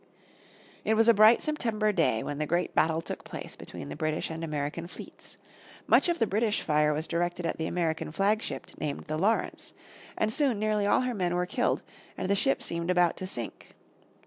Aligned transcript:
It 0.83 0.95
was 0.95 1.07
a 1.07 1.13
bright 1.13 1.43
September 1.43 1.91
day 1.91 2.23
when 2.23 2.39
the 2.39 2.47
great 2.47 2.73
battle 2.73 3.01
took 3.01 3.23
place 3.23 3.55
between 3.55 3.89
the 3.89 3.95
British 3.95 4.31
and 4.31 4.43
American 4.43 4.87
fleets. 4.87 5.37
Much 5.85 6.09
of 6.09 6.17
the 6.17 6.25
British 6.25 6.63
fire 6.63 6.91
was 6.91 7.05
directed 7.07 7.45
at 7.45 7.59
the 7.59 7.67
American 7.67 8.11
flag 8.11 8.41
ship 8.41 8.65
named 8.79 9.03
the 9.05 9.17
Lawrence, 9.19 9.75
and 10.17 10.33
soon 10.33 10.57
nearly 10.57 10.87
all 10.87 11.01
her 11.01 11.13
men 11.13 11.35
were 11.35 11.45
killed, 11.45 11.83
and 12.17 12.27
the 12.27 12.35
ship 12.35 12.63
seemed 12.63 12.89
about 12.89 13.15
to 13.17 13.27
sink. 13.27 13.75